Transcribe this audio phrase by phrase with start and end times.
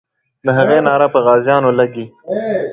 [0.45, 2.05] د هغې ناره پر غازیانو لګي.